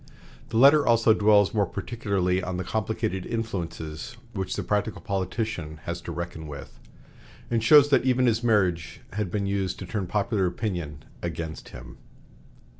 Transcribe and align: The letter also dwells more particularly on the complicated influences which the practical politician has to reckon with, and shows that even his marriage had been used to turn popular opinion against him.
The 0.49 0.57
letter 0.57 0.83
also 0.83 1.13
dwells 1.13 1.53
more 1.53 1.67
particularly 1.67 2.41
on 2.41 2.57
the 2.57 2.63
complicated 2.63 3.23
influences 3.23 4.17
which 4.33 4.55
the 4.55 4.63
practical 4.63 4.99
politician 4.99 5.77
has 5.83 6.01
to 6.01 6.11
reckon 6.11 6.47
with, 6.47 6.79
and 7.51 7.63
shows 7.63 7.89
that 7.89 8.03
even 8.03 8.25
his 8.25 8.43
marriage 8.43 9.01
had 9.13 9.29
been 9.29 9.45
used 9.45 9.77
to 9.77 9.85
turn 9.85 10.07
popular 10.07 10.47
opinion 10.47 11.03
against 11.21 11.69
him. 11.69 11.99